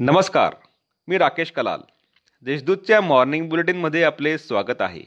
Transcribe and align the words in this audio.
नमस्कार 0.00 0.54
मी 1.08 1.18
राकेश 1.18 1.50
कलाल. 1.50 1.80
देशदूतच्या 2.42 3.00
मॉर्निंग 3.00 3.48
बुलेटिनमध्ये 3.48 4.02
आपले 4.02 4.38
स्वागत 4.38 4.82
आहे. 4.82 5.02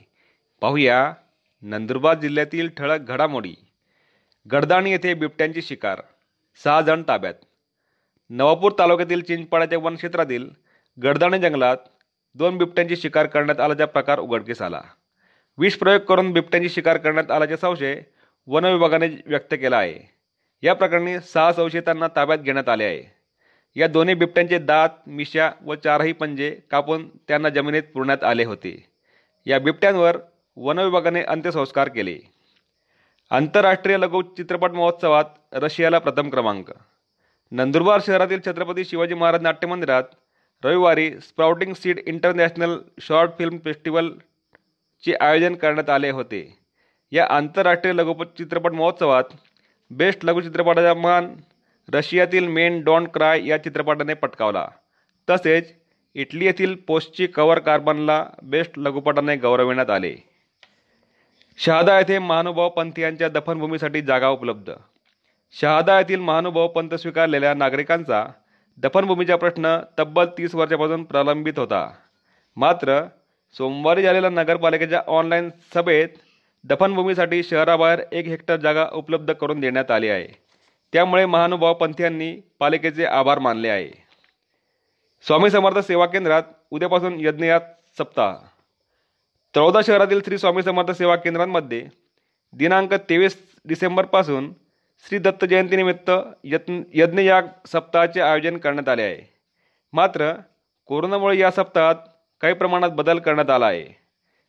पाहूया 0.62 1.14
नंदुरबार 1.62 2.20
जिल्ह्यातील 2.20 2.70
ठळक 2.78 3.00
घडामोडी. 3.00 3.54
गडदाणी 4.52 4.92
येथे 4.92 5.14
बिबट्यांची 5.14 5.62
शिकार 5.62 6.02
सहा 6.64 6.82
जण 6.82 7.04
ताब्यात. 7.08 7.34
नवापूर 8.30 8.72
तालुक्यातील 8.80 9.22
चिंचपाड्याच्या 9.22 9.80
वनक्षेत्रातील 9.80 10.50
गडदाणे 11.04 11.40
जंगलात 11.40 11.78
दोन 12.36 12.58
बिबट्यांची 12.58 12.96
शिकार 12.96 13.26
करण्यात 13.26 13.60
आल्याचा 13.60 13.86
प्रकार 13.86 14.20
उघडकीस 14.20 14.62
आला. 14.62 14.82
विष 15.58 15.76
प्रयोग 15.76 16.02
करून 16.02 16.32
बिबट्यांची 16.32 16.70
शिकार 16.70 16.98
करण्यात 16.98 17.32
आल्याचा 17.32 17.58
संशय 17.58 18.02
वन 18.48 18.66
विभागाने 18.66 19.08
व्यक्त 19.26 19.54
केला 19.54 19.78
आहे. 19.78 20.10
या 20.62 20.74
प्रकरणी 20.74 21.20
सहा 21.20 21.54
संशयितांना 21.54 22.08
ताब्यात 22.16 22.40
घेण्यात 22.40 22.70
आले 22.70 22.84
आहे. 22.84 23.21
या 23.76 23.88
दोन्ही 23.88 24.16
बिबट्यांचे 24.16 24.58
दात 24.58 24.90
मिशा 25.08 25.52
व 25.66 25.76
चारही 25.76 26.14
पंजे 26.14 26.60
कापून 26.72 27.10
त्यांना 27.28 27.50
जमिनीत 27.50 27.84
पुरण्यात 27.94 28.24
आले 28.24 28.44
होते. 28.44 28.86
या 29.46 29.60
बिबट्यांवर 29.60 30.18
वनविभागाने 30.56 31.22
अंत्यसंस्कार 31.22 31.88
केले. 31.88 32.20
आंतरराष्ट्रीय 33.32 33.98
लघु 33.98 34.22
चित्रपट 34.22 34.72
महोत्सवात 34.72 35.26
रशियाला 35.54 36.00
प्रथम 36.00 36.30
क्रमांक. 36.30 36.72
नंदुरबार 37.52 38.00
शहरातील 38.08 38.40
छत्रपती 38.46 38.86
शिवाजी 38.86 39.14
महाराज 39.14 39.42
नाट्य 39.42 39.68
मंदिरात 39.68 40.04
रविवारी 40.64 41.12
sprouting 41.20 41.74
seed 41.74 42.00
international 42.00 42.78
short 43.00 43.32
film 43.38 43.58
फेस्टिवलचे 43.58 45.14
आयोजन 45.22 45.56
करण्यात 45.56 45.90
आले 45.90 46.10
होते. 46.10 46.58
या 47.12 47.28
आंतरराष्ट्रीय 47.30 47.94
लघु 47.94 48.24
चित्रपट 48.24 48.72
महोत्सवात 48.72 49.24
बेस्ट 49.92 50.26
लघुचित्रपटाचा 50.26 50.94
मान 50.94 51.34
रशियातील 51.94 52.48
मेन 52.48 52.84
डॉन 52.84 53.08
क्राय 53.08 53.48
या 53.48 53.58
चित्रपटाने 53.58 54.14
पटकावला. 54.14 54.68
तसेच 55.30 55.74
इटली 56.16 56.46
येथील 56.46 56.76
पोस्टची 56.76 57.28
कवर 57.28 57.60
कार्बनला 57.60 58.26
बेस्ट 58.44 58.72
लघुपटाने 58.78 59.36
गौरविण्यात 59.36 59.90
आले. 59.90 60.16
शहादा 61.58 61.98
येथे 62.00 62.20
महानुभाव 62.20 62.70
पंथीयांच्या 62.70 63.30
दफनभूमीसाठी 63.30 64.02
जागा 64.02 64.28
उपलब्ध. 64.28 64.72
शहादा 65.62 65.98
येथील 65.98 66.20
महानुभाव 66.20 66.68
पंथ 66.68 66.94
स्वीकारलेल्या 66.94 67.54
नागरिकांचा 67.54 68.26
दफनभूमीचा 68.78 69.36
प्रश्न 69.36 69.80
तब्बल 70.00 70.26
तीस 70.26 70.56
वर्षापासून 70.56 71.04
प्रलंबित 71.04 71.60
होता. 71.60 71.92
मात्र 72.56 73.04
सोमवारी 73.58 74.04
झालेल्या 74.04 74.30
नगरपालिकेच्या 74.30 75.02
ऑनलाईन 75.08 75.50
सभेत 75.74 76.10
दफनभूमीसाठी 76.64 77.44
शहराबाहेर 77.44 78.00
एक 78.12 78.26
हेक्टर 78.26 78.56
जागा 78.56 78.86
उपलब्ध 78.94 79.34
करून 79.34 79.60
देण्यात 79.60 79.92
आली 79.92 80.10
आहे. 80.10 80.51
त्यामुळे 80.94 81.26
महानुभाव 81.26 81.74
पंथीयांनी 81.74 82.42
पालिकेचे 82.60 83.06
आभार 83.06 83.40
मानले 83.40 83.70
आहे. 83.70 83.92
स्वामी 85.28 85.50
समर्थ 85.50 85.78
सेवा 85.78 86.06
केंद्रात 86.06 86.44
उद्यापासून 86.72 87.16
यज्ञयात 87.20 87.62
सप्ताह. 87.98 88.36
चौदा 89.56 89.80
शहरातील 89.88 90.22
श्री 90.24 90.38
स्वामी 90.38 90.64
समर्थ 90.64 90.92
सेवा 90.92 91.16
केंद्रांमध्ये 91.16 91.88
दिनांक 92.54 92.94
तेवीस 92.94 93.38
डिसेंबरपासून 93.66 94.54
श्री 95.08 95.18
दत्त 95.18 95.46
जयंतीनिमित्त 95.46 96.12
यज्ञ 96.44 96.74
यज्ञयाग 96.94 97.44
सप्ताहाचे 97.68 98.22
आयोजन 98.22 98.58
करण्यात 98.58 98.90
आले 98.90 99.02
आहे. 99.02 99.30
मात्र 99.94 100.34
कोरोनामुळे 100.86 101.38
या 101.38 101.52
सप्ताहात 101.52 101.96
काही 102.42 102.54
प्रमाणात 102.54 102.90
बदल 102.90 103.20
करण्यात 103.20 103.50
आला 103.50 103.68
आहे. 103.68 103.86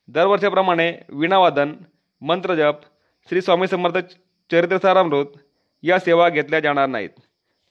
दरवर्षाप्रमाणे 0.09 0.93
विणावादन 1.09 1.73
मंत्रजप 2.21 2.75
श्री 3.29 3.43
स्वामी 3.43 3.69
समर्थ 3.69 3.99
चरित्रसारामृत 4.51 5.27
या 5.83 5.99
सेवा 5.99 6.29
घेतल्या 6.29 6.61
जाणार 6.61 6.87
नाहीत. 6.87 7.11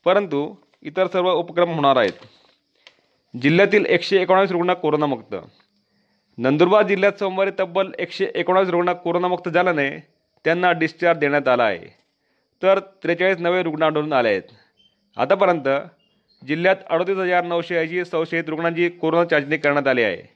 परंतु 0.05 0.55
इतर 0.81 1.07
सर्व 1.07 1.33
उपक्रम 1.33 1.73
होणार 1.73 1.95
आहेत. 1.95 2.11
जिल्ह्यातील 3.41 3.85
एकशे 3.85 4.21
एकोणावीस 4.21 4.51
रुग्ण 4.51 4.73
कोरोनामुक्त. 4.73 5.35
नंदुरबार 6.37 6.87
जिल्ह्यात 6.87 7.13
सोमवारी 7.13 7.51
तब्बल 7.59 7.91
एकशे 7.99 8.27
एकोणावीस 8.35 8.69
रुग्ण 8.69 8.93
कोरोनामुक्त 8.93 9.49
झाल्याने 9.49 9.89
त्यांना 10.43 10.71
डिस्चार्ज 10.71 11.19
देण्यात 11.19 11.47
आला 11.47 11.63
आहे. 11.63 12.01
तर 12.63 12.79
त्रेचाळीस 12.79 13.37
नवे 13.37 13.63
रुग्ण 13.63 13.83
आढळून 13.83 14.13
आले 14.13 14.29
आहेत. 14.29 14.41
आतापर्यंत 15.17 15.67
जिल्ह्यात 16.47 16.75
अडतीस 16.89 17.17
हजार 17.17 17.43
नऊशे 17.43 17.75
ऐंशी 17.75 18.05
संशयित 18.05 18.43
रुग्णांची 18.47 18.89
कोरोना 18.89 19.25
चाचणी 19.25 19.57
करण्यात 19.57 19.87
आली 19.87 20.03
आहे. 20.03 20.29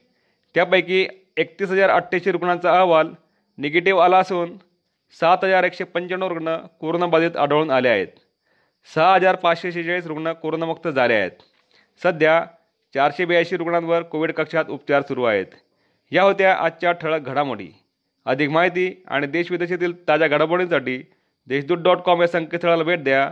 त्यापैकी 0.54 1.06
एकतीस 1.36 1.70
हजार 1.70 1.90
अठ्ठ्याऐंशी 1.90 2.30
रुग्णांचा 2.30 2.78
अहवाल 2.78 3.08
निगेटिव्ह 3.58 4.02
आला 4.02 4.18
असून 4.18 4.56
सात 5.10 5.38
हजार 5.44 5.64
एकशे 5.64 5.84
पंच्याण्णव 5.84 6.28
रुग्ण 6.28 6.56
कोरोनाबाधित 6.56 7.36
आढळून 7.36 7.70
आले 7.70 7.88
आहेत. 7.88 8.06
सहा 8.94 9.14
हजार 9.14 9.34
पाचशे 9.34 9.72
शेहेचाळीस 9.72 10.06
रुग्ण 10.06 10.32
कोरोनामुक्त 10.32 10.88
झाले 10.88 11.14
आहेत. 11.14 11.30
सध्या 12.02 12.44
चारशे 12.94 13.24
ब्याऐंशी 13.24 13.56
रुग्णांवर 13.56 14.02
कोविड 14.02 14.32
कक्षात 14.32 14.64
उपचार 14.68 15.02
सुरू 15.02 15.24
आहेत. 15.24 15.46
या 16.10 16.22
होत्या 16.22 16.54
आजच्या 16.54 16.92
ठळक 16.92 17.20
घडामोडी. 17.20 17.68
अधिक 18.24 18.50
माहिती 18.50 19.02
आणि 19.08 19.26
देशविदेशातील 19.26 20.08
ताज्या 20.08 20.28
घडामोडींसाठी 20.28 21.02
देशदूत 21.46 21.78
डॉट 21.78 21.98
कॉम 21.98 22.20
या 22.20 22.28
संकेतस्थळाला 22.28 22.82
भेट 22.82 23.04
द्या. 23.04 23.30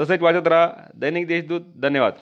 तसेच 0.00 0.22
वाचत 0.22 0.48
राहा 0.48 0.68
दैनिक 0.94 1.26
देशदूत. 1.26 1.60
धन्यवाद. 1.76 2.12